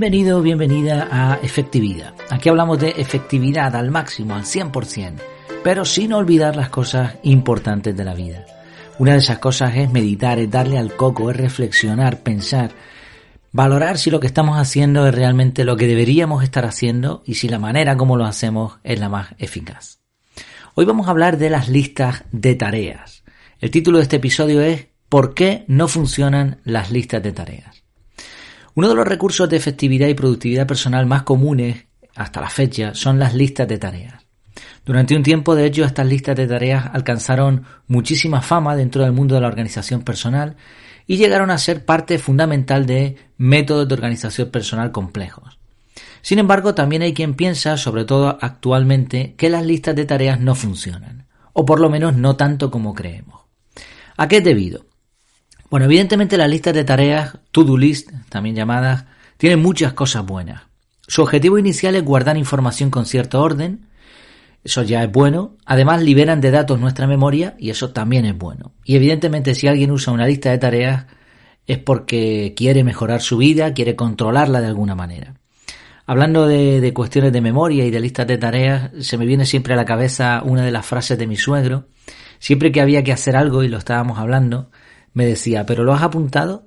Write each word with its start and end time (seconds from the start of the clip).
Bienvenido, 0.00 0.40
bienvenida 0.40 1.08
a 1.12 1.38
Efectividad. 1.42 2.14
Aquí 2.30 2.48
hablamos 2.48 2.78
de 2.78 2.88
efectividad 2.96 3.76
al 3.76 3.90
máximo, 3.90 4.34
al 4.34 4.44
100%, 4.44 5.20
pero 5.62 5.84
sin 5.84 6.14
olvidar 6.14 6.56
las 6.56 6.70
cosas 6.70 7.16
importantes 7.22 7.94
de 7.94 8.04
la 8.04 8.14
vida. 8.14 8.46
Una 8.98 9.12
de 9.12 9.18
esas 9.18 9.40
cosas 9.40 9.76
es 9.76 9.92
meditar, 9.92 10.38
es 10.38 10.50
darle 10.50 10.78
al 10.78 10.96
coco, 10.96 11.30
es 11.30 11.36
reflexionar, 11.36 12.20
pensar, 12.20 12.70
valorar 13.52 13.98
si 13.98 14.10
lo 14.10 14.20
que 14.20 14.26
estamos 14.26 14.56
haciendo 14.56 15.06
es 15.06 15.14
realmente 15.14 15.66
lo 15.66 15.76
que 15.76 15.86
deberíamos 15.86 16.42
estar 16.44 16.64
haciendo 16.64 17.22
y 17.26 17.34
si 17.34 17.50
la 17.50 17.58
manera 17.58 17.98
como 17.98 18.16
lo 18.16 18.24
hacemos 18.24 18.78
es 18.82 18.98
la 18.98 19.10
más 19.10 19.34
eficaz. 19.36 19.98
Hoy 20.76 20.86
vamos 20.86 21.08
a 21.08 21.10
hablar 21.10 21.36
de 21.36 21.50
las 21.50 21.68
listas 21.68 22.24
de 22.32 22.54
tareas. 22.54 23.22
El 23.58 23.70
título 23.70 23.98
de 23.98 24.04
este 24.04 24.16
episodio 24.16 24.62
es 24.62 24.86
¿Por 25.10 25.34
qué 25.34 25.66
no 25.68 25.88
funcionan 25.88 26.62
las 26.64 26.90
listas 26.90 27.22
de 27.22 27.32
tareas? 27.32 27.79
Uno 28.74 28.88
de 28.88 28.94
los 28.94 29.06
recursos 29.06 29.48
de 29.48 29.56
efectividad 29.56 30.08
y 30.08 30.14
productividad 30.14 30.66
personal 30.66 31.06
más 31.06 31.22
comunes 31.22 31.86
hasta 32.14 32.40
la 32.40 32.50
fecha 32.50 32.94
son 32.94 33.18
las 33.18 33.34
listas 33.34 33.66
de 33.66 33.78
tareas. 33.78 34.26
Durante 34.84 35.14
un 35.14 35.22
tiempo, 35.22 35.54
de 35.54 35.66
hecho, 35.66 35.84
estas 35.84 36.06
listas 36.06 36.36
de 36.36 36.46
tareas 36.46 36.86
alcanzaron 36.92 37.64
muchísima 37.86 38.42
fama 38.42 38.76
dentro 38.76 39.02
del 39.02 39.12
mundo 39.12 39.34
de 39.34 39.40
la 39.40 39.48
organización 39.48 40.02
personal 40.02 40.56
y 41.06 41.16
llegaron 41.16 41.50
a 41.50 41.58
ser 41.58 41.84
parte 41.84 42.18
fundamental 42.18 42.86
de 42.86 43.16
métodos 43.36 43.88
de 43.88 43.94
organización 43.94 44.50
personal 44.50 44.92
complejos. 44.92 45.58
Sin 46.22 46.38
embargo, 46.38 46.74
también 46.74 47.02
hay 47.02 47.14
quien 47.14 47.34
piensa, 47.34 47.76
sobre 47.76 48.04
todo 48.04 48.38
actualmente, 48.40 49.34
que 49.36 49.50
las 49.50 49.64
listas 49.64 49.96
de 49.96 50.04
tareas 50.04 50.40
no 50.40 50.54
funcionan, 50.54 51.26
o 51.52 51.64
por 51.64 51.80
lo 51.80 51.90
menos 51.90 52.14
no 52.14 52.36
tanto 52.36 52.70
como 52.70 52.94
creemos. 52.94 53.40
¿A 54.16 54.28
qué 54.28 54.38
es 54.38 54.44
debido? 54.44 54.89
Bueno, 55.70 55.86
evidentemente 55.86 56.36
las 56.36 56.50
listas 56.50 56.74
de 56.74 56.82
tareas, 56.82 57.38
to-do 57.52 57.78
list, 57.78 58.10
también 58.28 58.56
llamadas, 58.56 59.04
tienen 59.36 59.62
muchas 59.62 59.92
cosas 59.92 60.26
buenas. 60.26 60.62
Su 61.06 61.22
objetivo 61.22 61.58
inicial 61.58 61.94
es 61.94 62.04
guardar 62.04 62.36
información 62.36 62.90
con 62.90 63.06
cierto 63.06 63.40
orden, 63.40 63.86
eso 64.64 64.82
ya 64.82 65.04
es 65.04 65.12
bueno. 65.12 65.56
Además 65.64 66.02
liberan 66.02 66.40
de 66.40 66.50
datos 66.50 66.78
nuestra 66.80 67.06
memoria 67.06 67.54
y 67.58 67.70
eso 67.70 67.90
también 67.90 68.26
es 68.26 68.36
bueno. 68.36 68.72
Y 68.84 68.96
evidentemente 68.96 69.54
si 69.54 69.68
alguien 69.68 69.92
usa 69.92 70.12
una 70.12 70.26
lista 70.26 70.50
de 70.50 70.58
tareas 70.58 71.06
es 71.66 71.78
porque 71.78 72.52
quiere 72.56 72.82
mejorar 72.82 73.22
su 73.22 73.36
vida, 73.36 73.72
quiere 73.72 73.94
controlarla 73.94 74.60
de 74.60 74.66
alguna 74.66 74.96
manera. 74.96 75.34
Hablando 76.04 76.48
de, 76.48 76.80
de, 76.80 76.92
cuestiones 76.92 77.32
de 77.32 77.40
memoria 77.40 77.84
y 77.84 77.90
de 77.92 78.00
listas 78.00 78.26
de 78.26 78.38
tareas, 78.38 78.90
se 79.00 79.16
me 79.16 79.24
viene 79.24 79.46
siempre 79.46 79.74
a 79.74 79.76
la 79.76 79.84
cabeza 79.84 80.42
una 80.44 80.64
de 80.64 80.72
las 80.72 80.84
frases 80.84 81.16
de 81.16 81.28
mi 81.28 81.36
suegro. 81.36 81.86
Siempre 82.40 82.72
que 82.72 82.80
había 82.80 83.04
que 83.04 83.12
hacer 83.12 83.36
algo 83.36 83.62
y 83.62 83.68
lo 83.68 83.78
estábamos 83.78 84.18
hablando, 84.18 84.70
me 85.12 85.26
decía, 85.26 85.66
¿pero 85.66 85.84
lo 85.84 85.92
has 85.92 86.02
apuntado? 86.02 86.66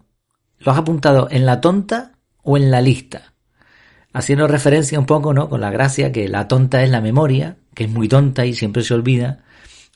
¿Lo 0.59 0.71
has 0.71 0.77
apuntado 0.77 1.27
en 1.31 1.45
la 1.45 1.61
tonta 1.61 2.13
o 2.41 2.57
en 2.57 2.71
la 2.71 2.81
lista? 2.81 3.33
Haciendo 4.13 4.47
referencia 4.47 4.99
un 4.99 5.05
poco, 5.05 5.33
¿no? 5.33 5.49
Con 5.49 5.61
la 5.61 5.71
gracia 5.71 6.11
que 6.11 6.27
la 6.27 6.47
tonta 6.47 6.83
es 6.83 6.89
la 6.89 7.01
memoria, 7.01 7.57
que 7.73 7.85
es 7.85 7.89
muy 7.89 8.07
tonta 8.07 8.45
y 8.45 8.53
siempre 8.53 8.83
se 8.83 8.93
olvida, 8.93 9.43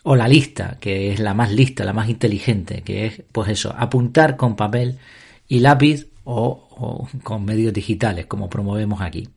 o 0.04 0.16
la 0.16 0.28
lista, 0.28 0.78
que 0.80 1.12
es 1.12 1.20
la 1.20 1.34
más 1.34 1.52
lista, 1.52 1.84
la 1.84 1.94
más 1.94 2.10
inteligente, 2.10 2.82
que 2.82 3.06
es, 3.06 3.22
pues 3.32 3.50
eso, 3.50 3.76
apuntar 3.78 4.38
con 4.38 4.56
papel 4.56 4.98
y 5.48 5.60
lápiz 5.60 6.08
o, 6.24 7.08
con 7.24 7.46
medios 7.46 7.74
digitales, 7.74 8.26
como 8.26 8.50
promovemos 8.50 9.02
aquí. 9.02 9.28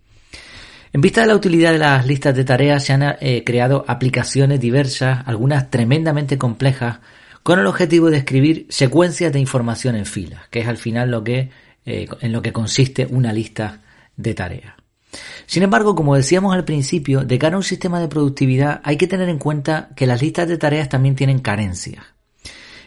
En 0.92 1.00
vista 1.00 1.20
de 1.20 1.28
la 1.28 1.36
utilidad 1.36 1.72
de 1.72 1.78
las 1.78 2.06
listas 2.06 2.34
de 2.34 2.44
tareas, 2.44 2.84
se 2.84 2.92
han 2.92 3.16
eh, 3.20 3.44
creado 3.44 3.84
aplicaciones 3.86 4.60
diversas, 4.60 5.22
algunas 5.26 5.70
tremendamente 5.70 6.36
complejas, 6.36 6.98
con 7.42 7.58
el 7.58 7.66
objetivo 7.66 8.10
de 8.10 8.18
escribir 8.18 8.66
secuencias 8.68 9.32
de 9.32 9.40
información 9.40 9.96
en 9.96 10.06
filas, 10.06 10.48
que 10.48 10.60
es 10.60 10.68
al 10.68 10.76
final 10.76 11.10
lo 11.10 11.24
que, 11.24 11.50
eh, 11.84 12.06
en 12.20 12.32
lo 12.32 12.42
que 12.42 12.52
consiste 12.52 13.06
una 13.06 13.32
lista 13.32 13.80
de 14.16 14.34
tareas. 14.34 14.74
Sin 15.46 15.62
embargo, 15.62 15.94
como 15.94 16.14
decíamos 16.14 16.54
al 16.54 16.64
principio, 16.64 17.24
de 17.24 17.38
cara 17.38 17.56
a 17.56 17.58
un 17.58 17.64
sistema 17.64 18.00
de 18.00 18.08
productividad 18.08 18.80
hay 18.84 18.96
que 18.96 19.08
tener 19.08 19.28
en 19.28 19.38
cuenta 19.38 19.90
que 19.96 20.06
las 20.06 20.22
listas 20.22 20.46
de 20.48 20.58
tareas 20.58 20.88
también 20.88 21.16
tienen 21.16 21.40
carencias. 21.40 22.04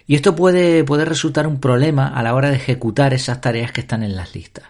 Y 0.05 0.15
esto 0.15 0.35
puede, 0.35 0.83
puede 0.83 1.05
resultar 1.05 1.47
un 1.47 1.59
problema 1.59 2.07
a 2.07 2.23
la 2.23 2.35
hora 2.35 2.49
de 2.49 2.57
ejecutar 2.57 3.13
esas 3.13 3.41
tareas 3.41 3.71
que 3.71 3.81
están 3.81 4.03
en 4.03 4.15
las 4.15 4.35
listas. 4.35 4.65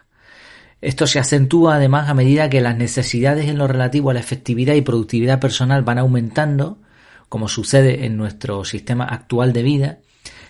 Esto 0.82 1.08
se 1.08 1.20
acentúa 1.20 1.76
además 1.76 2.10
a 2.10 2.14
medida 2.14 2.50
que 2.50 2.62
las 2.62 2.78
necesidades 2.78 3.48
en 3.48 3.58
lo 3.58 3.68
relativo 3.68 4.10
a 4.10 4.14
la 4.14 4.20
efectividad 4.20 4.74
y 4.74 4.82
productividad 4.82 5.40
personal 5.40 5.82
van 5.84 5.98
aumentando 5.98 6.78
como 7.34 7.48
sucede 7.48 8.06
en 8.06 8.16
nuestro 8.16 8.64
sistema 8.64 9.06
actual 9.06 9.54
de 9.54 9.64
vida, 9.64 9.98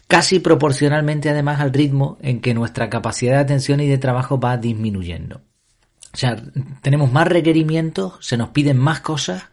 casi 0.10 0.40
proporcionalmente 0.40 1.30
además 1.30 1.62
al 1.62 1.72
ritmo 1.72 2.18
en 2.22 2.42
que 2.42 2.54
nuestra 2.54 2.90
capacidad 2.90 3.36
de 3.36 3.40
atención 3.40 3.80
y 3.80 3.88
de 3.88 3.98
trabajo 3.98 4.38
va 4.38 4.58
disminuyendo. 4.58 5.38
O 6.14 6.18
sea, 6.18 6.36
tenemos 6.82 7.10
más 7.10 7.30
requerimientos, 7.30 8.16
se 8.20 8.36
nos 8.36 8.50
piden 8.50 8.78
más 8.80 9.00
cosas, 9.00 9.46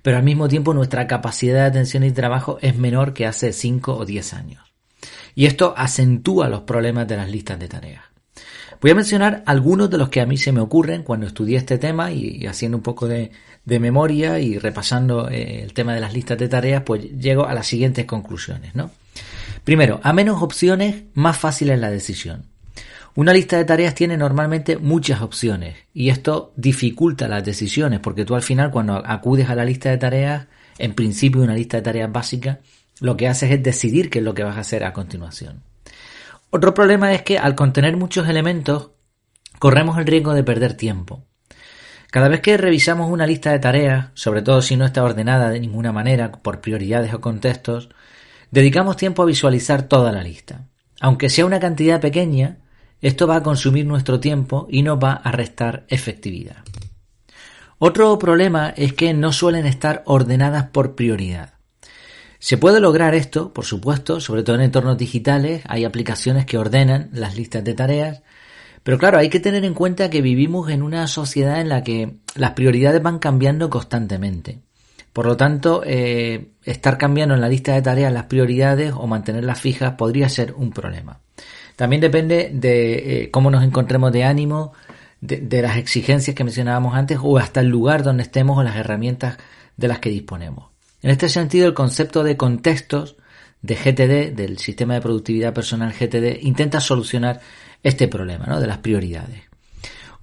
pero 0.00 0.16
al 0.16 0.22
mismo 0.22 0.48
tiempo 0.48 0.72
nuestra 0.72 1.06
capacidad 1.06 1.56
de 1.56 1.66
atención 1.66 2.02
y 2.02 2.12
trabajo 2.12 2.56
es 2.62 2.74
menor 2.78 3.12
que 3.12 3.26
hace 3.26 3.52
5 3.52 3.98
o 3.98 4.06
10 4.06 4.32
años. 4.32 4.72
Y 5.34 5.44
esto 5.44 5.74
acentúa 5.76 6.48
los 6.48 6.62
problemas 6.62 7.06
de 7.06 7.16
las 7.18 7.30
listas 7.30 7.58
de 7.58 7.68
tareas. 7.68 8.04
Voy 8.80 8.92
a 8.92 8.94
mencionar 8.94 9.42
algunos 9.44 9.90
de 9.90 9.98
los 9.98 10.08
que 10.08 10.22
a 10.22 10.26
mí 10.26 10.38
se 10.38 10.52
me 10.52 10.60
ocurren 10.60 11.02
cuando 11.02 11.26
estudié 11.26 11.58
este 11.58 11.76
tema 11.76 12.12
y, 12.12 12.46
haciendo 12.46 12.78
un 12.78 12.82
poco 12.82 13.06
de, 13.06 13.30
memoria 13.66 14.38
y 14.38 14.58
repasando 14.58 15.28
eh, 15.28 15.62
el 15.62 15.74
tema 15.74 15.94
de 15.94 16.00
las 16.00 16.14
listas 16.14 16.38
de 16.38 16.48
tareas, 16.48 16.82
pues 16.82 17.02
llego 17.18 17.46
a 17.46 17.52
las 17.52 17.66
siguientes 17.66 18.06
conclusiones, 18.06 18.74
¿no? 18.74 18.90
Primero, 19.64 20.00
a 20.02 20.12
menos 20.14 20.42
opciones, 20.42 21.04
más 21.12 21.36
fácil 21.36 21.70
es 21.70 21.78
la 21.78 21.90
decisión. 21.90 22.46
Una 23.14 23.34
lista 23.34 23.58
de 23.58 23.66
tareas 23.66 23.94
tiene 23.94 24.16
normalmente 24.16 24.78
muchas 24.78 25.20
opciones 25.20 25.76
y 25.92 26.08
esto 26.08 26.54
dificulta 26.56 27.28
las 27.28 27.44
decisiones 27.44 28.00
porque 28.00 28.24
tú 28.24 28.34
al 28.34 28.42
final 28.42 28.70
cuando 28.70 29.02
acudes 29.04 29.50
a 29.50 29.54
la 29.54 29.64
lista 29.64 29.90
de 29.90 29.98
tareas, 29.98 30.46
en 30.78 30.94
principio 30.94 31.42
una 31.42 31.54
lista 31.54 31.76
de 31.76 31.82
tareas 31.82 32.10
básica, 32.10 32.60
lo 33.00 33.16
que 33.16 33.28
haces 33.28 33.50
es 33.50 33.62
decidir 33.62 34.08
qué 34.08 34.20
es 34.20 34.24
lo 34.24 34.32
que 34.32 34.44
vas 34.44 34.56
a 34.56 34.60
hacer 34.60 34.84
a 34.84 34.92
continuación. 34.92 35.69
Otro 36.50 36.74
problema 36.74 37.12
es 37.12 37.22
que 37.22 37.38
al 37.38 37.54
contener 37.54 37.96
muchos 37.96 38.28
elementos, 38.28 38.90
corremos 39.60 39.98
el 39.98 40.06
riesgo 40.06 40.34
de 40.34 40.42
perder 40.42 40.74
tiempo. 40.74 41.24
Cada 42.10 42.28
vez 42.28 42.40
que 42.40 42.56
revisamos 42.56 43.08
una 43.08 43.26
lista 43.26 43.52
de 43.52 43.60
tareas, 43.60 44.08
sobre 44.14 44.42
todo 44.42 44.60
si 44.62 44.76
no 44.76 44.84
está 44.84 45.04
ordenada 45.04 45.50
de 45.50 45.60
ninguna 45.60 45.92
manera 45.92 46.32
por 46.32 46.60
prioridades 46.60 47.14
o 47.14 47.20
contextos, 47.20 47.88
dedicamos 48.50 48.96
tiempo 48.96 49.22
a 49.22 49.26
visualizar 49.26 49.84
toda 49.84 50.10
la 50.10 50.24
lista. 50.24 50.66
Aunque 51.00 51.30
sea 51.30 51.46
una 51.46 51.60
cantidad 51.60 52.00
pequeña, 52.00 52.58
esto 53.00 53.28
va 53.28 53.36
a 53.36 53.42
consumir 53.44 53.86
nuestro 53.86 54.18
tiempo 54.18 54.66
y 54.68 54.82
nos 54.82 54.98
va 54.98 55.12
a 55.12 55.30
restar 55.30 55.84
efectividad. 55.88 56.64
Otro 57.78 58.18
problema 58.18 58.70
es 58.70 58.92
que 58.92 59.14
no 59.14 59.32
suelen 59.32 59.66
estar 59.66 60.02
ordenadas 60.04 60.64
por 60.64 60.96
prioridad. 60.96 61.59
Se 62.40 62.56
puede 62.56 62.80
lograr 62.80 63.14
esto, 63.14 63.52
por 63.52 63.66
supuesto, 63.66 64.18
sobre 64.18 64.42
todo 64.42 64.56
en 64.56 64.62
entornos 64.62 64.96
digitales, 64.96 65.62
hay 65.68 65.84
aplicaciones 65.84 66.46
que 66.46 66.56
ordenan 66.56 67.10
las 67.12 67.36
listas 67.36 67.62
de 67.62 67.74
tareas, 67.74 68.22
pero 68.82 68.96
claro, 68.98 69.18
hay 69.18 69.28
que 69.28 69.40
tener 69.40 69.62
en 69.66 69.74
cuenta 69.74 70.08
que 70.08 70.22
vivimos 70.22 70.70
en 70.70 70.82
una 70.82 71.06
sociedad 71.06 71.60
en 71.60 71.68
la 71.68 71.84
que 71.84 72.14
las 72.34 72.52
prioridades 72.52 73.02
van 73.02 73.18
cambiando 73.18 73.68
constantemente. 73.68 74.60
Por 75.12 75.26
lo 75.26 75.36
tanto, 75.36 75.82
eh, 75.84 76.52
estar 76.64 76.96
cambiando 76.96 77.34
en 77.34 77.42
la 77.42 77.48
lista 77.50 77.74
de 77.74 77.82
tareas 77.82 78.10
las 78.10 78.24
prioridades 78.24 78.94
o 78.96 79.06
mantenerlas 79.06 79.60
fijas 79.60 79.96
podría 79.96 80.30
ser 80.30 80.54
un 80.54 80.70
problema. 80.70 81.20
También 81.76 82.00
depende 82.00 82.50
de 82.54 83.24
eh, 83.24 83.30
cómo 83.30 83.50
nos 83.50 83.64
encontremos 83.64 84.12
de 84.12 84.24
ánimo, 84.24 84.72
de, 85.20 85.40
de 85.40 85.60
las 85.60 85.76
exigencias 85.76 86.34
que 86.34 86.44
mencionábamos 86.44 86.94
antes 86.94 87.18
o 87.20 87.36
hasta 87.36 87.60
el 87.60 87.68
lugar 87.68 88.02
donde 88.02 88.22
estemos 88.22 88.56
o 88.56 88.62
las 88.62 88.76
herramientas 88.76 89.36
de 89.76 89.88
las 89.88 89.98
que 89.98 90.08
disponemos. 90.08 90.69
En 91.02 91.10
este 91.10 91.28
sentido, 91.28 91.66
el 91.66 91.74
concepto 91.74 92.22
de 92.22 92.36
contextos 92.36 93.16
de 93.62 93.74
GTD, 93.74 94.34
del 94.34 94.58
sistema 94.58 94.94
de 94.94 95.00
productividad 95.00 95.54
personal 95.54 95.92
GTD, 95.92 96.42
intenta 96.42 96.80
solucionar 96.80 97.40
este 97.82 98.08
problema 98.08 98.46
¿no? 98.46 98.60
de 98.60 98.66
las 98.66 98.78
prioridades. 98.78 99.42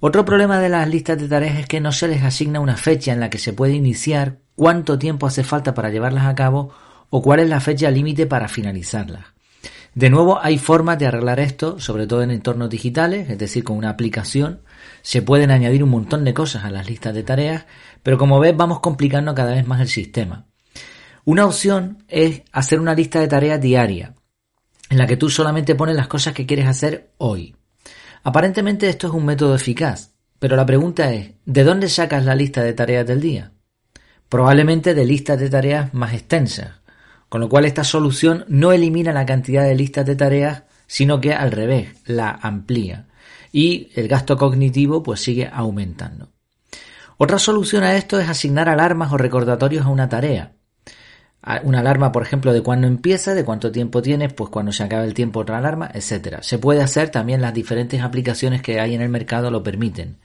Otro 0.00 0.24
problema 0.24 0.60
de 0.60 0.68
las 0.68 0.88
listas 0.88 1.18
de 1.18 1.28
tareas 1.28 1.58
es 1.58 1.66
que 1.66 1.80
no 1.80 1.90
se 1.90 2.06
les 2.06 2.22
asigna 2.22 2.60
una 2.60 2.76
fecha 2.76 3.12
en 3.12 3.20
la 3.20 3.30
que 3.30 3.38
se 3.38 3.52
puede 3.52 3.72
iniciar, 3.72 4.38
cuánto 4.54 4.98
tiempo 4.98 5.26
hace 5.26 5.42
falta 5.42 5.74
para 5.74 5.90
llevarlas 5.90 6.26
a 6.26 6.34
cabo 6.34 6.72
o 7.10 7.22
cuál 7.22 7.40
es 7.40 7.48
la 7.48 7.60
fecha 7.60 7.90
límite 7.90 8.26
para 8.26 8.48
finalizarlas. 8.48 9.24
De 9.94 10.10
nuevo, 10.10 10.38
hay 10.40 10.58
formas 10.58 10.98
de 10.98 11.06
arreglar 11.06 11.40
esto, 11.40 11.80
sobre 11.80 12.06
todo 12.06 12.22
en 12.22 12.30
entornos 12.30 12.70
digitales, 12.70 13.30
es 13.30 13.38
decir, 13.38 13.64
con 13.64 13.76
una 13.76 13.90
aplicación. 13.90 14.60
Se 15.02 15.22
pueden 15.22 15.50
añadir 15.50 15.82
un 15.82 15.90
montón 15.90 16.24
de 16.24 16.34
cosas 16.34 16.64
a 16.64 16.70
las 16.70 16.88
listas 16.88 17.14
de 17.14 17.24
tareas, 17.24 17.66
pero 18.04 18.18
como 18.18 18.38
ves, 18.38 18.56
vamos 18.56 18.78
complicando 18.78 19.34
cada 19.34 19.54
vez 19.54 19.66
más 19.66 19.80
el 19.80 19.88
sistema. 19.88 20.47
Una 21.28 21.44
opción 21.44 22.04
es 22.08 22.40
hacer 22.52 22.80
una 22.80 22.94
lista 22.94 23.20
de 23.20 23.28
tareas 23.28 23.60
diaria, 23.60 24.14
en 24.88 24.96
la 24.96 25.06
que 25.06 25.18
tú 25.18 25.28
solamente 25.28 25.74
pones 25.74 25.94
las 25.94 26.08
cosas 26.08 26.32
que 26.32 26.46
quieres 26.46 26.66
hacer 26.66 27.10
hoy. 27.18 27.54
Aparentemente 28.22 28.88
esto 28.88 29.08
es 29.08 29.12
un 29.12 29.26
método 29.26 29.54
eficaz, 29.54 30.14
pero 30.38 30.56
la 30.56 30.64
pregunta 30.64 31.12
es, 31.12 31.32
¿de 31.44 31.64
dónde 31.64 31.90
sacas 31.90 32.24
la 32.24 32.34
lista 32.34 32.62
de 32.62 32.72
tareas 32.72 33.06
del 33.06 33.20
día? 33.20 33.52
Probablemente 34.30 34.94
de 34.94 35.04
listas 35.04 35.38
de 35.38 35.50
tareas 35.50 35.92
más 35.92 36.14
extensas, 36.14 36.80
con 37.28 37.42
lo 37.42 37.50
cual 37.50 37.66
esta 37.66 37.84
solución 37.84 38.46
no 38.48 38.72
elimina 38.72 39.12
la 39.12 39.26
cantidad 39.26 39.64
de 39.64 39.74
listas 39.74 40.06
de 40.06 40.16
tareas, 40.16 40.62
sino 40.86 41.20
que 41.20 41.34
al 41.34 41.52
revés, 41.52 41.90
la 42.06 42.30
amplía. 42.40 43.06
y 43.52 43.90
el 43.96 44.08
gasto 44.08 44.38
cognitivo 44.38 45.02
pues 45.02 45.20
sigue 45.20 45.50
aumentando. 45.52 46.30
Otra 47.18 47.38
solución 47.38 47.84
a 47.84 47.98
esto 47.98 48.18
es 48.18 48.30
asignar 48.30 48.70
alarmas 48.70 49.12
o 49.12 49.18
recordatorios 49.18 49.84
a 49.84 49.90
una 49.90 50.08
tarea. 50.08 50.54
Una 51.62 51.80
alarma, 51.80 52.12
por 52.12 52.22
ejemplo, 52.22 52.52
de 52.52 52.62
cuándo 52.62 52.86
empieza, 52.86 53.34
de 53.34 53.44
cuánto 53.44 53.70
tiempo 53.70 54.02
tienes, 54.02 54.32
pues 54.32 54.50
cuando 54.50 54.72
se 54.72 54.82
acabe 54.82 55.06
el 55.06 55.14
tiempo 55.14 55.40
otra 55.40 55.58
alarma, 55.58 55.90
etcétera. 55.94 56.42
Se 56.42 56.58
puede 56.58 56.82
hacer 56.82 57.10
también 57.10 57.40
las 57.40 57.54
diferentes 57.54 58.02
aplicaciones 58.02 58.60
que 58.60 58.80
hay 58.80 58.94
en 58.94 59.00
el 59.00 59.08
mercado 59.08 59.50
lo 59.50 59.62
permiten. 59.62 60.18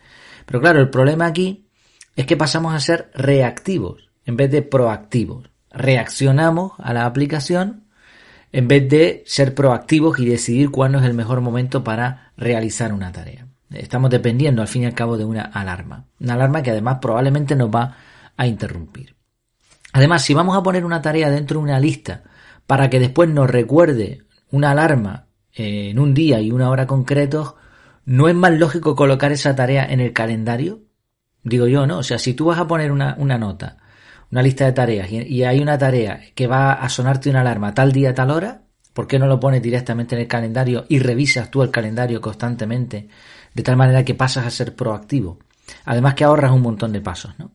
Pero 0.46 0.60
claro, 0.60 0.82
el 0.82 0.90
problema 0.90 1.28
aquí 1.28 1.68
es 2.16 2.26
que 2.26 2.36
pasamos 2.36 2.74
a 2.74 2.80
ser 2.80 3.12
reactivos 3.14 4.10
en 4.26 4.38
vez 4.38 4.52
de 4.52 4.64
proactivos. 4.64 5.50
Reaccionamos 5.72 6.74
a 6.78 6.94
la 6.94 7.06
aplicación 7.06 7.84
en 8.52 8.68
vez 8.68 8.88
de 8.90 9.24
ser 9.26 9.56
proactivos 9.56 10.20
y 10.20 10.26
decidir 10.26 10.72
cuándo 10.72 11.00
es 11.00 11.06
el 11.06 11.14
mejor 11.14 11.42
momento 11.42 11.84
para 11.84 12.32
realizar 12.38 12.94
una 12.94 13.12
tarea. 13.12 13.48
Estamos 13.72 14.12
dependiendo 14.12 14.62
al 14.62 14.68
fin 14.68 14.84
y 14.84 14.86
al 14.86 14.94
cabo 14.94 15.18
de 15.18 15.26
una 15.26 15.42
alarma. 15.42 16.06
Una 16.20 16.36
alarma 16.36 16.62
que 16.62 16.72
además 16.72 17.00
probablemente 17.02 17.56
nos 17.56 17.70
va 17.70 17.98
a 18.38 18.46
interrumpir. 18.46 19.16
Además, 19.94 20.24
si 20.24 20.34
vamos 20.34 20.58
a 20.58 20.64
poner 20.64 20.86
una 20.86 21.02
tarea 21.02 21.30
dentro 21.30 21.60
de 21.60 21.64
una 21.64 21.80
lista 21.80 22.24
para 22.68 22.90
que 22.90 23.00
después 23.00 23.30
nos 23.30 23.50
recuerde 23.50 24.24
una 24.52 24.72
alarma 24.72 25.28
eh, 25.54 25.90
en 25.92 26.00
un 26.00 26.14
día 26.14 26.42
y 26.42 26.52
una 26.52 26.70
hora 26.70 26.88
concretos, 26.88 27.56
¿no 28.06 28.28
es 28.28 28.36
más 28.36 28.52
lógico 28.52 28.96
colocar 28.96 29.32
esa 29.32 29.56
tarea 29.56 29.86
en 29.86 30.02
el 30.02 30.14
calendario? 30.14 30.82
Digo 31.44 31.68
yo, 31.68 31.88
¿no? 31.88 32.00
O 32.00 32.04
sea, 32.04 32.20
si 32.20 32.34
tú 32.34 32.46
vas 32.46 32.60
a 32.60 32.68
poner 32.68 32.92
una, 32.92 33.16
una 33.18 33.38
nota 33.38 33.78
una 34.34 34.42
lista 34.42 34.66
de 34.66 34.72
tareas 34.72 35.12
y, 35.12 35.44
hay 35.44 35.60
una 35.60 35.78
tarea 35.78 36.20
que 36.34 36.48
va 36.48 36.74
a 36.74 36.90
sonarte 36.90 37.30
una 37.30 37.42
alarma 37.42 37.76
tal 37.76 37.92
día, 37.92 38.16
tal 38.16 38.32
hora, 38.32 38.64
¿por 38.92 39.06
qué 39.06 39.20
no 39.20 39.28
lo 39.28 39.40
pones 39.40 39.62
directamente 39.62 40.16
en 40.16 40.22
el 40.22 40.28
calendario 40.28 40.86
y 40.90 40.98
revisas 40.98 41.52
tú 41.52 41.62
el 41.62 41.70
calendario 41.70 42.20
constantemente 42.20 43.10
de 43.54 43.62
tal 43.62 43.78
manera 43.78 44.04
que 44.04 44.16
pasas 44.16 44.48
a 44.48 44.50
ser 44.50 44.76
proactivo? 44.76 45.38
Además 45.86 46.16
que 46.16 46.24
ahorras 46.24 46.52
un 46.52 46.64
montón 46.64 46.92
de 46.92 47.02
pasos, 47.02 47.38
¿no? 47.38 47.52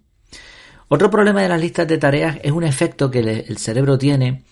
Otro 0.88 1.10
problema 1.10 1.42
de 1.42 1.48
las 1.48 1.60
listas 1.60 1.86
de 1.86 1.98
tareas 1.98 2.38
es 2.42 2.52
un 2.52 2.64
efecto 2.64 3.10
que 3.10 3.20
el 3.20 3.58
cerebro 3.58 3.98
tiene 3.98 4.44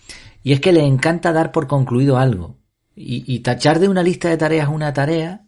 y 0.43 0.53
es 0.53 0.61
que 0.61 0.71
le 0.71 0.85
encanta 0.85 1.33
dar 1.33 1.51
por 1.51 1.67
concluido 1.67 2.17
algo. 2.17 2.57
y 2.95 3.39
tachar 3.39 3.79
de 3.79 3.89
una 3.89 4.01
lista 4.01 4.27
de 4.27 4.37
tareas 4.37 4.69
una 4.69 4.91
tarea 4.91 5.45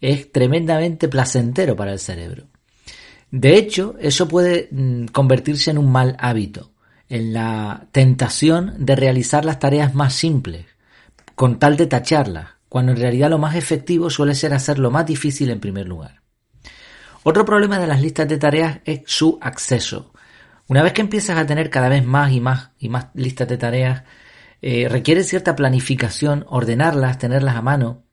es 0.00 0.30
tremendamente 0.30 1.08
placentero 1.08 1.74
para 1.74 1.92
el 1.92 1.98
cerebro. 1.98 2.46
De 3.32 3.56
hecho, 3.56 3.96
eso 3.98 4.28
puede 4.28 4.68
mm, 4.70 5.06
convertirse 5.06 5.70
en 5.70 5.78
un 5.78 5.90
mal 5.90 6.16
hábito, 6.18 6.72
en 7.08 7.32
la 7.32 7.86
tentación 7.90 8.74
de 8.78 8.94
realizar 8.94 9.44
las 9.46 9.58
tareas 9.58 9.94
más 9.94 10.12
simples, 10.12 10.66
con 11.34 11.58
tal 11.58 11.78
de 11.78 11.86
tacharlas, 11.86 12.48
cuando 12.68 12.92
en 12.92 12.98
realidad 12.98 13.30
lo 13.30 13.38
más 13.38 13.56
efectivo 13.56 14.10
suele 14.10 14.34
ser 14.34 14.52
hacer 14.52 14.78
lo 14.78 14.90
más 14.90 15.06
difícil 15.06 15.50
en 15.50 15.60
primer 15.60 15.88
lugar. 15.88 16.20
Otro 17.22 17.44
problema 17.46 17.78
de 17.78 17.86
las 17.86 18.02
listas 18.02 18.28
de 18.28 18.36
tareas 18.36 18.80
es 18.84 19.00
su 19.06 19.38
acceso. 19.40 20.11
Una 20.72 20.82
vez 20.82 20.94
que 20.94 21.02
empiezas 21.02 21.36
a 21.36 21.44
tener 21.44 21.68
cada 21.68 21.90
vez 21.90 22.02
más 22.02 22.32
y 22.32 22.40
más 22.40 22.70
y 22.78 22.88
más 22.88 23.08
listas 23.12 23.46
de 23.46 23.58
tareas, 23.58 24.04
eh, 24.62 24.88
requiere 24.88 25.22
cierta 25.22 25.54
planificación, 25.54 26.46
ordenarlas, 26.48 27.18
tenerlas 27.18 27.56
a 27.56 27.60
mano, 27.60 28.04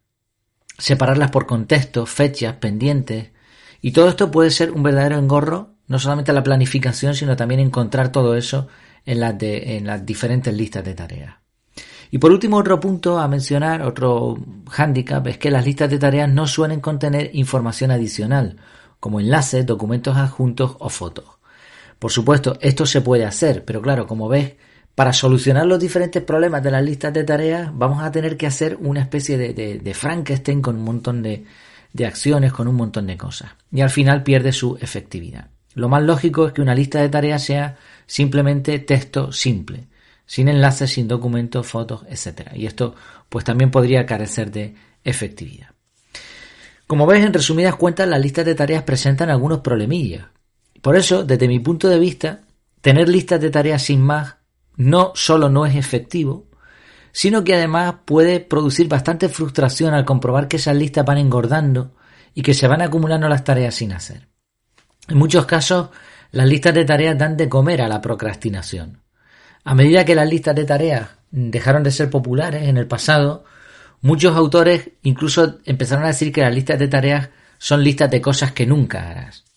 separarlas 0.78 1.32
por 1.32 1.46
contextos, 1.46 2.10
fechas, 2.10 2.56
pendientes, 2.56 3.30
y 3.80 3.92
todo 3.92 4.10
esto 4.10 4.30
puede 4.30 4.52
ser 4.52 4.72
un 4.72 4.84
verdadero 4.84 5.18
engorro, 5.18 5.76
no 5.88 6.00
solamente 6.00 6.34
la 6.34 6.44
planificación, 6.44 7.16
sino 7.16 7.38
también 7.38 7.62
encontrar 7.62 8.12
todo 8.12 8.36
eso 8.36 8.68
en 9.06 9.22
las, 9.22 9.36
en 9.42 9.88
las 9.88 10.06
diferentes 10.06 10.54
listas 10.54 10.84
de 10.84 10.96
tareas. 10.96 11.36
Y 12.12 12.18
por 12.18 12.30
último, 12.30 12.58
otro 12.58 12.78
punto 12.78 13.20
a 13.20 13.30
mencionar, 13.30 13.84
otro 13.84 14.38
hándicap, 14.70 15.26
es 15.28 15.38
que 15.38 15.50
las 15.50 15.64
listas 15.64 15.90
de 15.90 15.98
tareas 15.98 16.28
no 16.28 16.46
suelen 16.46 16.82
contener 16.82 17.30
información 17.32 17.92
adicional, 17.92 18.58
como 19.00 19.22
enlaces, 19.22 19.66
documentos 19.66 20.18
adjuntos 20.18 20.76
o 20.80 20.90
fotos. 20.90 21.39
Por 22.00 22.12
supuesto, 22.12 22.58
esto 22.62 22.86
se 22.86 23.02
puede 23.02 23.26
hacer, 23.26 23.66
pero 23.66 23.82
claro, 23.82 24.08
como 24.08 24.28
ves, 24.28 24.54
para 24.96 25.14
solucionar 25.14 25.66
los 25.66 25.80
diferentes 25.80 26.24
problemas 26.24 26.64
de 26.64 26.72
las 26.72 26.84
listas 26.84 27.14
de 27.14 27.24
tareas, 27.24 27.70
vamos 27.74 28.02
a 28.02 28.12
tener 28.12 28.38
que 28.38 28.48
hacer 28.48 28.78
una 28.80 29.02
especie 29.02 29.38
de, 29.38 29.54
de 29.54 29.94
Frankenstein 29.94 30.62
con 30.62 30.78
un 30.78 30.84
montón 30.84 31.22
de, 31.22 31.46
de 31.94 32.06
acciones 32.06 32.54
con 32.54 32.68
un 32.68 32.76
montón 32.76 33.08
de 33.08 33.18
cosas. 33.18 33.52
Y 33.72 33.82
al 33.82 33.90
final 33.90 34.24
pierde 34.24 34.52
su 34.52 34.78
efectividad. 34.80 35.48
Lo 35.76 35.90
más 35.90 36.04
lógico 36.04 36.48
es 36.48 36.54
que 36.54 36.62
una 36.62 36.76
lista 36.76 37.02
de 37.02 37.10
tareas 37.10 37.44
sea 37.44 37.78
simplemente 38.06 38.80
texto 38.80 39.32
simple, 39.32 39.88
sin 40.26 40.48
enlaces, 40.48 40.92
sin 40.92 41.08
documentos, 41.08 41.68
fotos, 41.68 42.04
etc. 42.10 42.52
Y 42.56 42.66
esto 42.66 42.96
pues 43.30 43.46
también 43.46 43.72
podría 43.72 44.06
carecer 44.06 44.52
de 44.52 44.76
efectividad. 45.04 45.70
Como 46.88 47.06
ves, 47.06 47.24
en 47.24 47.34
resumidas 47.34 47.76
cuentas, 47.76 48.08
las 48.08 48.20
listas 48.20 48.46
de 48.46 48.56
tareas 48.56 48.84
presentan 48.84 49.30
algunos 49.30 49.60
problemillas. 49.60 50.26
Por 50.82 50.96
eso, 50.96 51.24
desde 51.24 51.48
mi 51.48 51.60
punto 51.60 51.88
de 51.90 52.00
vista, 52.00 52.42
tener 52.82 53.10
listas 53.10 53.42
de 53.42 53.50
tareas 53.50 53.84
sin 53.84 54.02
más 54.02 54.36
no 54.76 55.12
solo 55.14 55.50
no 55.50 55.66
es 55.66 55.76
efectivo, 55.76 56.48
sino 57.12 57.44
que 57.44 57.56
además 57.56 57.96
puede 58.06 58.40
producir 58.40 58.88
bastante 58.88 59.28
frustración 59.28 59.94
al 59.94 60.06
comprobar 60.06 60.48
que 60.48 60.58
esas 60.58 60.76
listas 60.76 61.06
van 61.06 61.18
engordando 61.18 61.96
y 62.34 62.42
que 62.42 62.54
se 62.54 62.68
van 62.68 62.82
acumulando 62.82 63.28
las 63.28 63.44
tareas 63.44 63.76
sin 63.76 63.92
hacer. 63.92 64.30
En 65.10 65.18
muchos 65.18 65.46
casos, 65.46 65.90
las 66.32 66.48
listas 66.48 66.74
de 66.74 66.86
tareas 66.86 67.18
dan 67.18 67.36
de 67.36 67.50
comer 67.50 67.82
a 67.82 67.90
la 67.90 68.00
procrastinación. 68.00 69.02
A 69.64 69.76
medida 69.76 70.06
que 70.06 70.16
las 70.16 70.30
listas 70.30 70.56
de 70.56 70.66
tareas 70.66 71.10
dejaron 71.32 71.84
de 71.84 71.92
ser 71.92 72.10
populares 72.10 72.64
en 72.64 72.78
el 72.78 72.88
pasado, 72.88 73.44
muchos 74.02 74.38
autores 74.38 74.92
incluso 75.02 75.60
empezaron 75.66 76.06
a 76.06 76.10
decir 76.10 76.32
que 76.32 76.42
las 76.42 76.54
listas 76.54 76.80
de 76.80 76.88
tareas 76.88 77.30
son 77.58 77.84
listas 77.84 78.10
de 78.10 78.22
cosas 78.22 78.54
que 78.54 78.66
nunca 78.66 79.10
harás. 79.10 79.49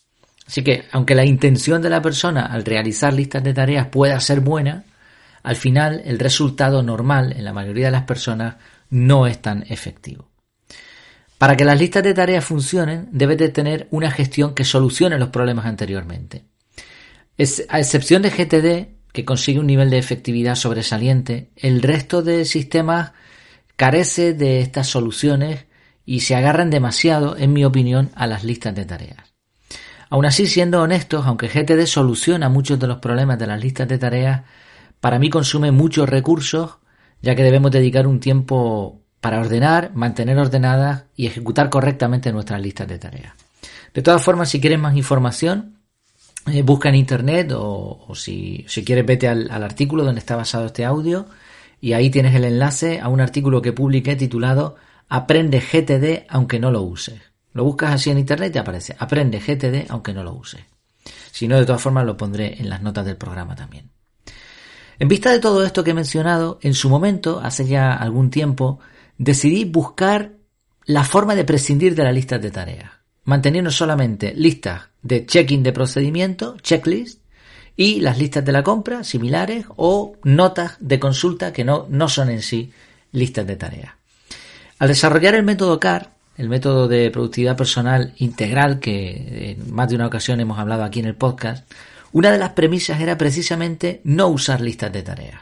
Así 0.47 0.63
que, 0.63 0.85
aunque 0.93 1.15
la 1.15 1.25
intención 1.25 1.81
de 1.83 1.91
la 1.91 2.03
persona 2.03 2.47
al 2.47 2.65
realizar 2.65 3.13
listas 3.13 3.43
de 3.43 3.55
tareas 3.55 3.87
pueda 3.89 4.19
ser 4.21 4.41
buena, 4.41 4.85
al 5.43 5.57
final 5.57 6.03
el 6.05 6.19
resultado 6.19 6.83
normal 6.83 7.33
en 7.37 7.45
la 7.45 7.53
mayoría 7.53 7.87
de 7.87 7.93
las 7.93 8.05
personas 8.05 8.57
no 8.91 9.27
es 9.27 9.41
tan 9.41 9.65
efectivo. 9.69 10.29
Para 11.39 11.57
que 11.57 11.65
las 11.65 11.79
listas 11.79 12.05
de 12.05 12.15
tareas 12.15 12.45
funcionen, 12.45 13.09
debe 13.11 13.35
de 13.35 13.49
tener 13.49 13.89
una 13.91 14.11
gestión 14.11 14.55
que 14.55 14.65
solucione 14.65 15.19
los 15.19 15.31
problemas 15.31 15.67
anteriormente. 15.67 16.45
a 17.69 17.81
excepción 17.81 18.23
de 18.23 18.31
GTD, 18.31 19.13
que 19.13 19.25
consigue 19.25 19.59
un 19.59 19.67
nivel 19.67 19.91
de 19.91 19.99
efectividad 19.99 20.55
sobresaliente, 20.55 21.51
el 21.57 21.83
resto 21.83 22.23
de 22.23 22.45
sistemas 22.45 23.13
carece 23.77 24.35
de 24.35 24.61
estas 24.61 24.87
soluciones 24.87 25.67
y 26.07 26.21
se 26.21 26.37
agarran 26.37 26.71
demasiado, 26.71 27.37
en 27.37 27.53
mi 27.53 27.65
opinión, 27.65 28.11
a 28.15 28.27
las 28.27 28.45
listas 28.45 28.75
de 28.75 28.85
tareas. 28.85 29.32
Aún 30.13 30.27
así, 30.27 30.47
siendo 30.47 30.83
honestos, 30.83 31.25
aunque 31.25 31.49
GTD 31.49 31.87
soluciona 31.87 32.51
muchos 32.51 32.79
de 32.79 32.87
los 32.87 32.99
problemas 32.99 33.39
de 33.39 33.47
las 33.47 33.59
listas 33.59 33.89
de 33.89 33.97
tareas, 33.97 34.43
para 35.01 35.19
mí 35.19 35.31
consume 35.31 35.71
muchos 35.71 36.07
recursos, 36.07 36.77
ya 37.23 37.35
que 37.35 37.43
debemos 37.43 37.71
dedicar 37.71 38.07
un 38.07 38.21
tiempo 38.21 39.01
para 39.23 39.41
ordenar, 39.41 39.93
mantener 39.95 40.37
ordenadas 40.37 41.05
y 41.17 41.29
ejecutar 41.29 41.71
correctamente 41.71 42.31
nuestras 42.31 42.61
listas 42.61 42.89
de 42.89 42.99
tareas. 42.99 43.33
De 43.95 44.03
todas 44.03 44.23
formas, 44.23 44.51
si 44.51 44.61
quieres 44.61 44.79
más 44.79 44.99
información, 44.99 45.79
eh, 46.53 46.61
busca 46.61 46.91
en 46.91 46.97
internet 46.97 47.51
o, 47.57 48.13
si, 48.15 48.67
quieres 48.85 49.07
vete 49.07 49.29
al, 49.29 49.51
al, 49.51 49.63
artículo 49.63 50.05
donde 50.05 50.19
está 50.19 50.37
basado 50.37 50.67
este 50.67 50.85
audio 50.85 51.25
y 51.81 51.95
ahí 51.95 52.11
tienes 52.11 52.35
el 52.35 52.45
enlace 52.45 53.01
a 53.01 53.09
un 53.09 53.23
artículo 53.23 53.63
que 53.63 53.73
publiqué 53.73 54.15
titulado 54.15 54.77
Aprende 55.09 55.61
GTD 55.61 56.27
aunque 56.29 56.61
no 56.61 56.71
lo 56.71 56.83
uses. 56.83 57.32
Lo 57.53 57.65
buscas 57.65 57.93
así 57.93 58.11
en 58.11 58.19
internet 58.19 58.51
y 58.51 58.53
te 58.53 58.59
aparece 58.59 58.97
Aprende 58.99 59.39
GTD 59.39 59.91
aunque 59.91 60.15
no 60.15 60.23
lo 60.23 60.33
uses. 60.33 60.61
Si 61.31 61.49
no, 61.49 61.59
de 61.59 61.67
todas 61.67 61.83
formas 61.83 62.07
lo 62.07 62.17
pondré 62.17 62.61
en 62.61 62.69
las 62.69 62.83
notas 62.83 63.05
del 63.05 63.17
programa 63.17 63.55
también. 63.55 63.91
En 64.99 65.09
vista 65.09 65.31
de 65.31 65.41
todo 65.41 65.65
esto 65.65 65.83
que 65.83 65.91
he 65.91 65.95
mencionado, 65.95 66.59
en 66.63 66.75
su 66.75 66.89
momento, 66.89 67.41
hace 67.43 67.67
ya 67.67 67.93
algún 67.93 68.31
tiempo, 68.31 68.79
decidí 69.19 69.65
buscar 69.65 70.33
la 70.85 71.05
forma 71.05 71.35
de 71.35 71.45
prescindir 71.45 71.95
de 71.95 72.05
las 72.05 72.15
listas 72.15 72.41
de 72.41 72.51
tareas, 72.51 72.91
manteniendo 73.25 73.71
solamente 73.71 74.33
listas 74.35 74.83
de 75.03 75.27
check-in 75.27 75.63
de 75.63 75.73
procedimiento, 75.73 76.57
checklist, 76.59 77.23
y 77.77 78.01
las 78.01 78.19
listas 78.19 78.45
de 78.45 78.53
la 78.53 78.63
compra 78.63 79.03
similares 79.03 79.65
o 79.77 80.15
notas 80.25 80.77
de 80.79 81.01
consulta 81.01 81.53
que 81.53 81.65
no, 81.65 81.87
no 81.89 82.09
son 82.09 82.31
en 82.31 82.43
sí 82.43 82.73
listas 83.13 83.47
de 83.47 83.57
tareas. 83.57 83.95
Al 84.79 84.89
desarrollar 84.89 85.35
el 85.35 85.43
método 85.43 85.81
CAR, 85.81 86.13
el 86.37 86.49
método 86.49 86.89
de 86.89 87.11
productividad 87.11 87.57
personal 87.57 88.15
integral 88.17 88.81
que 88.81 89.53
en 89.53 89.75
más 89.75 89.89
de 89.89 89.97
una 89.97 90.07
ocasión 90.07 90.41
hemos 90.41 90.59
hablado 90.59 90.85
aquí 90.85 91.01
en 91.01 91.07
el 91.07 91.15
podcast, 91.15 91.71
una 92.13 92.31
de 92.31 92.39
las 92.39 92.51
premisas 92.51 93.01
era 93.01 93.17
precisamente 93.17 94.01
no 94.05 94.29
usar 94.29 94.61
listas 94.61 94.93
de 94.93 95.03
tareas. 95.03 95.41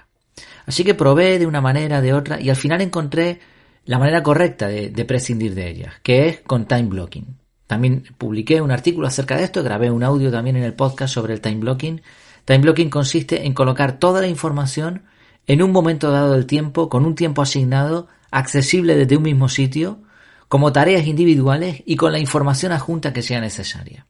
Así 0.66 0.84
que 0.84 0.94
probé 0.94 1.38
de 1.38 1.46
una 1.46 1.60
manera, 1.60 2.00
de 2.00 2.12
otra, 2.12 2.40
y 2.40 2.48
al 2.48 2.56
final 2.56 2.80
encontré 2.80 3.40
la 3.84 3.98
manera 3.98 4.22
correcta 4.22 4.68
de, 4.68 5.04
prescindir 5.04 5.54
de 5.54 5.68
ellas, 5.68 5.94
que 6.02 6.28
es 6.28 6.40
con 6.40 6.66
time 6.66 6.84
blocking. 6.84 7.38
También 7.66 8.04
publiqué 8.18 8.60
un 8.60 8.70
artículo 8.70 9.06
acerca 9.06 9.36
de 9.36 9.44
esto, 9.44 9.62
grabé 9.62 9.90
un 9.90 10.04
audio 10.04 10.30
también 10.30 10.56
en 10.56 10.62
el 10.62 10.74
podcast 10.74 11.14
sobre 11.14 11.34
el 11.34 11.40
time 11.40 11.56
blocking. 11.56 12.02
Time 12.44 12.58
blocking 12.60 12.90
consiste 12.90 13.46
en 13.46 13.54
colocar 13.54 13.98
toda 13.98 14.20
la 14.20 14.28
información 14.28 15.04
en 15.46 15.62
un 15.62 15.72
momento 15.72 16.10
dado 16.10 16.32
del 16.32 16.46
tiempo, 16.46 16.88
con 16.88 17.04
un 17.04 17.14
tiempo 17.14 17.42
asignado, 17.42 18.08
accesible 18.30 18.94
desde 18.94 19.16
un 19.16 19.24
mismo 19.24 19.48
sitio, 19.48 20.00
como 20.50 20.72
tareas 20.72 21.06
individuales 21.06 21.80
y 21.86 21.94
con 21.94 22.10
la 22.10 22.18
información 22.18 22.72
adjunta 22.72 23.12
que 23.12 23.22
sea 23.22 23.40
necesaria. 23.40 24.08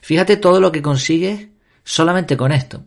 Fíjate 0.00 0.36
todo 0.36 0.58
lo 0.60 0.72
que 0.72 0.82
consigues 0.82 1.50
solamente 1.84 2.36
con 2.36 2.50
esto. 2.50 2.86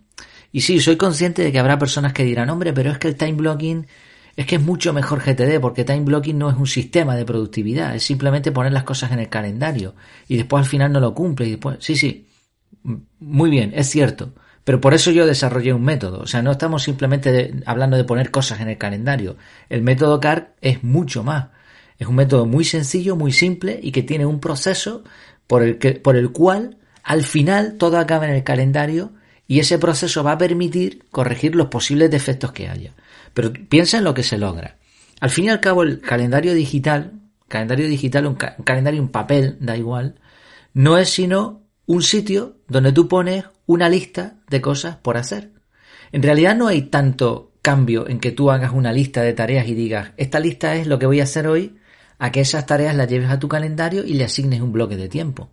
Y 0.52 0.60
sí, 0.60 0.82
soy 0.82 0.98
consciente 0.98 1.42
de 1.42 1.54
que 1.54 1.60
habrá 1.60 1.80
personas 1.80 2.12
que 2.12 2.26
dirán, 2.26 2.50
hombre, 2.50 2.74
pero 2.74 2.92
es 2.92 2.98
que 2.98 3.08
el 3.08 3.16
time 3.16 3.32
blocking 3.32 3.88
es 4.36 4.46
que 4.46 4.58
es 4.58 4.62
mucho 4.62 4.92
mejor 4.92 5.24
GTD 5.24 5.62
porque 5.62 5.86
time 5.86 6.02
blocking 6.02 6.38
no 6.38 6.50
es 6.50 6.58
un 6.58 6.68
sistema 6.68 7.16
de 7.16 7.24
productividad, 7.24 7.96
es 7.96 8.04
simplemente 8.04 8.52
poner 8.52 8.74
las 8.74 8.84
cosas 8.84 9.14
en 9.14 9.20
el 9.20 9.30
calendario 9.30 9.96
y 10.28 10.36
después 10.36 10.66
al 10.66 10.70
final 10.70 10.92
no 10.92 11.00
lo 11.00 11.16
cumple 11.16 11.48
y 11.48 11.52
después, 11.52 11.78
sí, 11.80 11.96
sí, 11.96 12.28
muy 13.20 13.50
bien, 13.50 13.72
es 13.74 13.90
cierto, 13.90 14.34
pero 14.66 14.82
por 14.82 14.94
eso 14.94 15.12
yo 15.12 15.26
desarrollé 15.26 15.72
un 15.72 15.84
método, 15.84 16.20
o 16.20 16.28
sea, 16.28 16.42
no 16.42 16.52
estamos 16.52 16.84
simplemente 16.84 17.54
hablando 17.66 17.96
de 17.96 18.04
poner 18.04 18.32
cosas 18.32 18.60
en 18.60 18.68
el 18.68 18.78
calendario, 18.78 19.38
el 19.70 19.82
método 19.82 20.20
CAR 20.20 20.56
es 20.60 20.84
mucho 20.84 21.24
más, 21.24 21.48
es 22.02 22.08
un 22.08 22.16
método 22.16 22.48
muy 22.48 22.64
sencillo, 22.64 23.16
muy 23.16 23.32
simple 23.32 23.80
y 23.80 23.92
que 23.92 24.02
tiene 24.02 24.26
un 24.26 24.40
proceso 24.40 25.04
por 25.46 25.62
el, 25.62 25.78
que, 25.78 25.92
por 25.92 26.16
el 26.16 26.32
cual 26.32 26.80
al 27.04 27.22
final 27.22 27.76
todo 27.78 28.00
acaba 28.00 28.26
en 28.26 28.34
el 28.34 28.44
calendario 28.44 29.12
y 29.48 29.60
ese 29.60 29.78
proceso 29.78 30.24
va 30.24 30.32
a 30.32 30.38
permitir 30.40 31.06
corregir 31.12 31.56
los 31.56 31.68
posibles 31.68 32.10
defectos 32.10 32.54
que 32.54 32.68
haya. 32.68 32.96
Pero 33.36 33.54
piensa 33.54 34.00
en 34.00 34.04
lo 34.04 34.16
que 34.16 34.24
se 34.24 34.40
logra. 34.40 34.78
Al 35.20 35.30
fin 35.30 35.46
y 35.46 35.50
al 35.50 35.60
cabo, 35.60 35.84
el 35.84 36.02
calendario 36.02 36.56
digital, 36.56 37.20
calendario 37.48 37.88
digital, 37.88 38.26
un, 38.26 38.34
calendario 38.34 39.00
en 39.00 39.10
papel, 39.10 39.58
da 39.60 39.78
igual, 39.78 40.16
no 40.74 40.98
es 40.98 41.08
sino 41.08 41.62
un 41.86 42.02
sitio 42.02 42.58
donde 42.68 42.94
tú 42.94 43.08
pones 43.08 43.46
una 43.68 43.90
lista 43.90 44.38
de 44.50 44.60
cosas 44.60 44.96
por 44.96 45.18
hacer. 45.18 45.52
En 46.12 46.24
realidad 46.24 46.56
no 46.56 46.66
hay 46.66 46.82
tanto 46.82 47.52
cambio 47.62 48.10
en 48.10 48.20
que 48.20 48.32
tú 48.32 48.50
hagas 48.50 48.72
una 48.74 48.92
lista 48.92 49.22
de 49.22 49.34
tareas 49.34 49.68
y 49.68 49.76
digas, 49.76 50.14
esta 50.18 50.40
lista 50.40 50.74
es 50.74 50.88
lo 50.88 50.98
que 50.98 51.06
voy 51.06 51.20
a 51.20 51.26
hacer 51.26 51.46
hoy, 51.46 51.76
a 52.22 52.32
que 52.32 52.42
esas 52.42 52.68
tareas 52.68 52.96
las 52.96 53.08
lleves 53.08 53.32
a 53.32 53.40
tu 53.40 53.48
calendario 53.48 54.06
y 54.06 54.14
le 54.14 54.26
asignes 54.26 54.62
un 54.62 54.72
bloque 54.72 54.96
de 54.96 55.10
tiempo. 55.10 55.50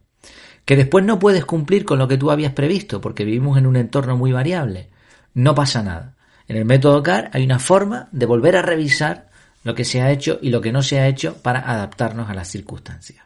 Que 0.66 0.76
después 0.76 1.02
no 1.02 1.18
puedes 1.18 1.46
cumplir 1.46 1.87
con 1.87 1.98
lo 1.98 2.06
que 2.08 2.18
tú 2.18 2.30
habías 2.30 2.52
previsto, 2.52 3.00
porque 3.00 3.25
vivimos 3.25 3.56
en 3.56 3.66
un 3.66 3.76
entorno 3.76 4.18
muy 4.18 4.32
variable. 4.32 4.90
No 5.32 5.54
pasa 5.54 5.82
nada. 5.82 6.16
En 6.46 6.58
el 6.58 6.66
método 6.66 7.02
CAR 7.02 7.30
hay 7.32 7.42
una 7.42 7.58
forma 7.58 8.10
de 8.12 8.26
volver 8.26 8.54
a 8.54 8.60
revisar 8.60 9.30
lo 9.64 9.75
que 9.75 9.87
se 9.87 10.02
ha 10.02 10.10
hecho 10.10 10.38
y 10.42 10.50
lo 10.50 10.60
que 10.60 10.70
no 10.70 10.82
se 10.82 11.00
ha 11.00 11.08
hecho 11.08 11.38
para 11.40 11.60
adaptarnos 11.60 12.28
a 12.28 12.34
las 12.34 12.48
circunstancias. 12.48 13.25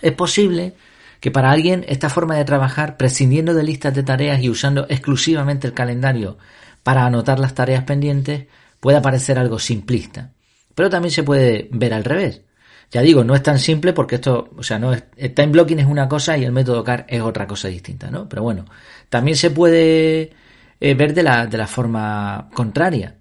Es 0.00 0.12
posible 0.12 0.74
que 1.18 1.32
para 1.32 1.50
alguien 1.50 1.84
esta 1.88 2.08
forma 2.08 2.36
de 2.36 2.44
trabajar, 2.44 2.96
prescindiendo 2.96 3.52
de 3.52 3.64
listas 3.64 3.94
de 3.94 4.04
tareas 4.04 4.40
y 4.40 4.48
usando 4.48 4.86
exclusivamente 4.88 5.66
el 5.66 5.74
calendario 5.74 6.38
para 6.84 7.04
anotar 7.04 7.40
las 7.40 7.54
tareas 7.54 7.82
pendientes, 7.82 8.46
pueda 8.78 9.02
parecer 9.02 9.40
algo 9.40 9.58
simplista. 9.58 10.33
Pero 10.74 10.90
también 10.90 11.12
se 11.12 11.22
puede 11.22 11.68
ver 11.70 11.94
al 11.94 12.04
revés. 12.04 12.42
Ya 12.90 13.00
digo, 13.02 13.24
no 13.24 13.34
es 13.34 13.42
tan 13.42 13.58
simple 13.58 13.92
porque 13.92 14.16
esto, 14.16 14.50
o 14.56 14.62
sea, 14.62 14.78
no 14.78 14.92
es, 14.92 15.04
el 15.16 15.34
time 15.34 15.48
blocking 15.48 15.80
es 15.80 15.86
una 15.86 16.08
cosa 16.08 16.36
y 16.36 16.44
el 16.44 16.52
método 16.52 16.84
CAR 16.84 17.06
es 17.08 17.22
otra 17.22 17.46
cosa 17.46 17.68
distinta, 17.68 18.10
¿no? 18.10 18.28
Pero 18.28 18.42
bueno, 18.42 18.66
también 19.08 19.36
se 19.36 19.50
puede 19.50 20.32
eh, 20.80 20.94
ver 20.94 21.14
de 21.14 21.22
la, 21.22 21.46
de 21.46 21.58
la 21.58 21.66
forma 21.66 22.48
contraria. 22.54 23.16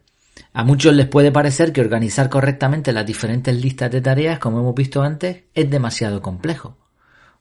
A 0.53 0.63
muchos 0.63 0.93
les 0.93 1.07
puede 1.07 1.31
parecer 1.31 1.74
que 1.74 1.81
organizar 1.81 2.29
correctamente 2.29 2.93
las 2.93 3.05
diferentes 3.05 3.55
listas 3.55 3.89
de 3.89 4.01
tareas, 4.01 4.39
como 4.39 4.60
hemos 4.60 4.75
visto 4.75 5.01
antes, 5.01 5.43
es 5.55 5.69
demasiado 5.69 6.22
complejo. 6.22 6.77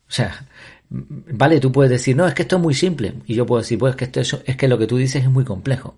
O 0.09 0.11
sea, 0.15 0.47
vale, 0.89 1.61
tú 1.61 1.73
puedes 1.73 1.91
decir, 1.91 2.17
no, 2.17 2.27
es 2.27 2.35
que 2.35 2.43
esto 2.43 2.57
es 2.57 2.63
muy 2.63 2.75
simple. 2.75 3.15
Y 3.27 3.35
yo 3.35 3.47
puedo 3.47 3.61
decir, 3.61 3.79
pues 3.79 3.97
que 3.97 4.05
esto 4.05 4.21
es, 4.21 4.39
es 4.47 4.57
que 4.57 4.69
lo 4.69 4.79
que 4.79 4.87
tú 4.87 4.97
dices 4.97 5.23
es 5.23 5.31
muy 5.31 5.45
complejo. 5.45 5.97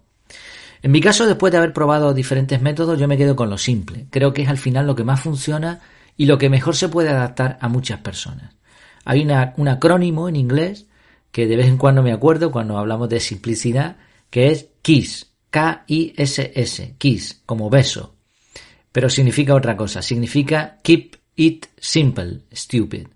En 0.85 0.91
mi 0.91 1.01
caso, 1.01 1.27
después 1.27 1.51
de 1.51 1.57
haber 1.57 1.73
probado 1.73 2.13
diferentes 2.13 2.61
métodos, 2.61 3.01
yo 3.01 3.09
me 3.09 3.17
quedo 3.17 3.35
con 3.35 3.49
lo 3.49 3.57
simple. 3.57 4.07
Creo 4.11 4.35
que 4.35 4.43
es 4.43 4.51
al 4.51 4.59
final 4.59 4.87
lo 4.87 4.95
que 4.95 5.03
más 5.03 5.19
funciona 5.19 5.81
y 6.15 6.27
lo 6.27 6.37
que 6.37 6.51
mejor 6.51 6.77
se 6.77 6.91
puede 6.91 7.09
adaptar 7.09 7.57
a 7.63 7.71
muchas 7.71 8.01
personas. 8.01 8.55
Hay 9.07 9.23
una, 9.23 9.55
un 9.57 9.69
acrónimo 9.69 10.29
en 10.29 10.37
inglés 10.37 10.85
que 11.33 11.47
de 11.47 11.57
vez 11.57 11.69
en 11.69 11.79
cuando 11.79 12.03
me 12.03 12.13
acuerdo 12.13 12.53
cuando 12.53 12.77
hablamos 12.77 13.09
de 13.09 13.21
simplicidad, 13.21 13.97
que 14.29 14.49
es 14.49 14.69
KISS, 14.83 15.33
K-I-S-S, 15.49 16.97
KISS, 16.99 17.41
como 17.47 17.71
beso. 17.71 18.17
Pero 18.93 19.09
significa 19.09 19.55
otra 19.55 19.79
cosa, 19.79 20.03
significa 20.03 20.81
Keep 20.83 21.17
It 21.37 21.67
Simple, 21.79 22.43
Stupid. 22.53 23.07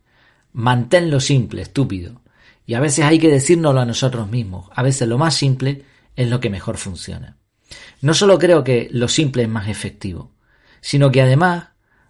Manténlo 0.55 1.21
simple, 1.21 1.61
estúpido. 1.61 2.23
Y 2.65 2.73
a 2.73 2.81
veces 2.81 3.05
hay 3.05 3.19
que 3.19 3.29
decírnoslo 3.29 3.83
a 3.83 3.85
nosotros 3.85 4.31
mismos. 4.31 4.71
A 4.75 4.83
veces 4.83 5.07
lo 5.07 5.19
más 5.19 5.35
simple 5.35 5.85
es 6.17 6.31
lo 6.31 6.41
que 6.41 6.49
mejor 6.49 6.79
funciona. 6.79 7.38
No 8.01 8.15
solo 8.15 8.39
creo 8.39 8.65
que 8.65 8.89
lo 8.91 9.09
simple 9.09 9.43
es 9.43 9.49
más 9.49 9.69
efectivo, 9.69 10.33
sino 10.81 11.11
que 11.11 11.23
además 11.23 11.69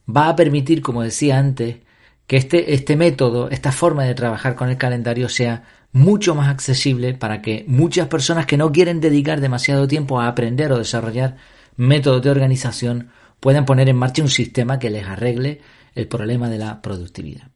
va 0.09 0.28
a 0.28 0.37
permitir, 0.37 0.83
como 0.83 1.02
decía 1.02 1.38
antes, 1.38 1.78
que 2.26 2.37
este, 2.37 2.75
este 2.75 2.97
método, 2.97 3.49
esta 3.50 3.73
forma 3.73 4.04
de 4.04 4.14
trabajar 4.14 4.54
con 4.54 4.68
el 4.68 4.76
calendario 4.76 5.28
sea 5.28 5.64
mucho 5.92 6.35
más 6.35 6.49
accesible 6.49 7.14
para 7.14 7.40
que 7.40 7.64
muchas 7.66 8.09
personas 8.09 8.45
que 8.45 8.59
no 8.59 8.71
quieren 8.71 9.00
dedicar 9.00 9.40
demasiado 9.40 9.88
tiempo 9.88 10.21
a 10.21 10.28
aprender 10.28 10.71
o 10.73 10.78
desarrollar 10.78 11.37
métodos 11.76 12.23
de 12.23 12.30
organización 12.30 13.11
puedan 13.40 13.64
poner 13.64 13.88
en 13.88 13.97
marcha 13.97 14.23
un 14.23 14.28
sistema 14.28 14.78
que 14.78 14.90
les 14.90 15.07
arregle 15.07 15.61
el 15.95 16.07
problema 16.09 16.50
de 16.50 16.59
la 16.59 16.83
productividad. 16.83 17.50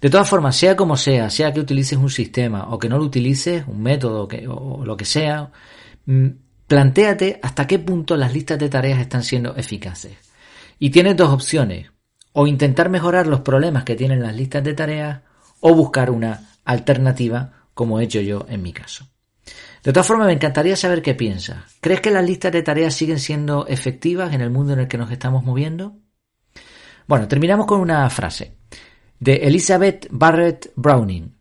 De 0.00 0.10
todas 0.10 0.28
formas, 0.28 0.56
sea 0.56 0.76
como 0.76 0.96
sea, 0.96 1.28
sea 1.30 1.52
que 1.52 1.60
utilices 1.60 1.98
un 1.98 2.10
sistema 2.10 2.68
o 2.70 2.78
que 2.78 2.88
no 2.88 2.98
lo 2.98 3.04
utilices, 3.04 3.64
un 3.66 3.82
método 3.82 4.28
o 4.48 4.84
lo 4.84 4.96
que 4.96 5.04
sea, 5.04 5.50
mm, 6.04 6.28
plantéate 6.66 7.38
hasta 7.42 7.66
qué 7.66 7.78
punto 7.78 8.16
las 8.16 8.32
listas 8.32 8.58
de 8.58 8.68
tareas 8.68 9.00
están 9.00 9.22
siendo 9.22 9.56
eficaces. 9.56 10.16
Y 10.78 10.90
tienes 10.90 11.16
dos 11.16 11.30
opciones 11.30 11.90
o 12.32 12.46
intentar 12.46 12.90
mejorar 12.90 13.26
los 13.26 13.40
problemas 13.40 13.84
que 13.84 13.96
tienen 13.96 14.22
las 14.22 14.36
listas 14.36 14.62
de 14.62 14.74
tareas 14.74 15.20
o 15.60 15.74
buscar 15.74 16.10
una 16.10 16.50
alternativa 16.64 17.52
como 17.72 18.00
he 18.00 18.04
hecho 18.04 18.20
yo 18.20 18.46
en 18.48 18.62
mi 18.62 18.72
caso. 18.72 19.06
De 19.82 19.92
todas 19.92 20.06
formas, 20.06 20.26
me 20.26 20.32
encantaría 20.32 20.76
saber 20.76 21.00
qué 21.00 21.14
piensas. 21.14 21.58
¿Crees 21.80 22.00
que 22.00 22.10
las 22.10 22.26
listas 22.26 22.50
de 22.50 22.62
tareas 22.62 22.94
siguen 22.94 23.20
siendo 23.20 23.66
efectivas 23.68 24.34
en 24.34 24.40
el 24.40 24.50
mundo 24.50 24.72
en 24.72 24.80
el 24.80 24.88
que 24.88 24.98
nos 24.98 25.10
estamos 25.10 25.44
moviendo? 25.44 25.96
Bueno, 27.06 27.28
terminamos 27.28 27.66
con 27.66 27.80
una 27.80 28.10
frase 28.10 28.56
de 29.20 29.36
Elizabeth 29.36 30.08
Barrett 30.10 30.72
Browning. 30.74 31.36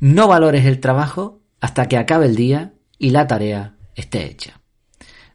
No 0.00 0.26
valores 0.26 0.66
el 0.66 0.80
trabajo 0.80 1.40
hasta 1.60 1.86
que 1.86 1.96
acabe 1.96 2.26
el 2.26 2.34
día 2.34 2.74
y 2.98 3.10
la 3.10 3.26
tarea 3.26 3.75
esté 3.96 4.26
hecha. 4.26 4.60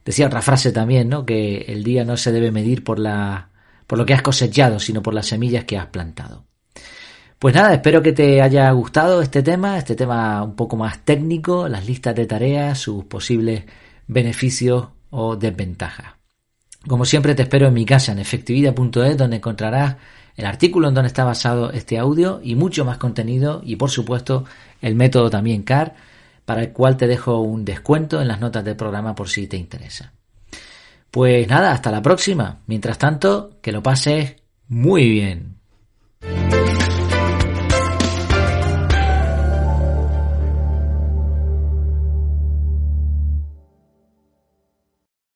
Decía 0.04 0.26
otra 0.26 0.40
frase 0.42 0.72
también, 0.72 1.08
¿no? 1.08 1.26
Que 1.26 1.66
el 1.68 1.84
día 1.84 2.04
no 2.04 2.16
se 2.16 2.32
debe 2.32 2.50
medir 2.50 2.82
por 2.82 2.98
la 2.98 3.50
por 3.86 3.98
lo 3.98 4.06
que 4.06 4.14
has 4.14 4.22
cosechado, 4.22 4.80
sino 4.80 5.02
por 5.02 5.12
las 5.12 5.26
semillas 5.26 5.64
que 5.64 5.76
has 5.76 5.88
plantado. 5.88 6.46
Pues 7.38 7.54
nada, 7.54 7.74
espero 7.74 8.02
que 8.02 8.12
te 8.12 8.40
haya 8.40 8.70
gustado 8.70 9.20
este 9.20 9.42
tema, 9.42 9.76
este 9.76 9.94
tema 9.94 10.42
un 10.42 10.56
poco 10.56 10.76
más 10.76 11.04
técnico, 11.04 11.68
las 11.68 11.86
listas 11.86 12.14
de 12.14 12.24
tareas, 12.24 12.78
sus 12.78 13.04
posibles 13.04 13.64
beneficios 14.06 14.88
o 15.10 15.36
desventajas. 15.36 16.14
Como 16.86 17.04
siempre 17.04 17.34
te 17.34 17.42
espero 17.42 17.66
en 17.66 17.74
mi 17.74 17.84
casa 17.84 18.12
en 18.12 18.20
efectividad.es 18.20 19.16
donde 19.16 19.36
encontrarás 19.36 19.96
el 20.36 20.46
artículo 20.46 20.88
en 20.88 20.94
donde 20.94 21.08
está 21.08 21.24
basado 21.24 21.70
este 21.70 21.98
audio 21.98 22.40
y 22.42 22.54
mucho 22.54 22.84
más 22.84 22.98
contenido 22.98 23.60
y 23.64 23.76
por 23.76 23.90
supuesto 23.90 24.44
el 24.80 24.94
método 24.94 25.28
también 25.28 25.62
CAR 25.64 25.94
para 26.44 26.62
el 26.62 26.72
cual 26.72 26.96
te 26.96 27.06
dejo 27.06 27.40
un 27.40 27.64
descuento 27.64 28.20
en 28.20 28.28
las 28.28 28.40
notas 28.40 28.64
del 28.64 28.76
programa 28.76 29.14
por 29.14 29.28
si 29.28 29.46
te 29.46 29.56
interesa. 29.56 30.12
Pues 31.10 31.46
nada, 31.48 31.72
hasta 31.72 31.90
la 31.90 32.02
próxima. 32.02 32.60
Mientras 32.66 32.98
tanto, 32.98 33.58
que 33.60 33.72
lo 33.72 33.82
pases 33.82 34.36
muy 34.68 35.10
bien. 35.10 35.56